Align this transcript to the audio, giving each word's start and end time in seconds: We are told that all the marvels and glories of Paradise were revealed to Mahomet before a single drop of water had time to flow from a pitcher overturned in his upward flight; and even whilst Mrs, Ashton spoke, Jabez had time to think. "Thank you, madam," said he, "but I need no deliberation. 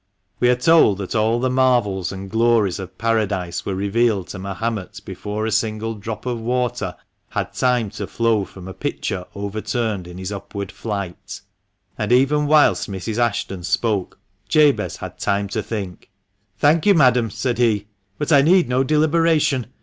We 0.39 0.49
are 0.49 0.55
told 0.55 0.97
that 0.97 1.13
all 1.13 1.39
the 1.39 1.51
marvels 1.51 2.11
and 2.11 2.27
glories 2.27 2.79
of 2.79 2.97
Paradise 2.97 3.67
were 3.67 3.75
revealed 3.75 4.29
to 4.29 4.39
Mahomet 4.39 4.99
before 5.05 5.45
a 5.45 5.51
single 5.51 5.93
drop 5.93 6.25
of 6.25 6.41
water 6.41 6.95
had 7.29 7.53
time 7.53 7.91
to 7.91 8.07
flow 8.07 8.43
from 8.43 8.67
a 8.67 8.73
pitcher 8.73 9.25
overturned 9.35 10.07
in 10.07 10.17
his 10.17 10.31
upward 10.31 10.71
flight; 10.71 11.41
and 11.99 12.11
even 12.11 12.47
whilst 12.47 12.89
Mrs, 12.89 13.19
Ashton 13.19 13.63
spoke, 13.63 14.17
Jabez 14.49 14.97
had 14.97 15.19
time 15.19 15.47
to 15.49 15.61
think. 15.61 16.09
"Thank 16.57 16.87
you, 16.87 16.95
madam," 16.95 17.29
said 17.29 17.59
he, 17.59 17.85
"but 18.17 18.31
I 18.31 18.41
need 18.41 18.67
no 18.67 18.83
deliberation. 18.83 19.67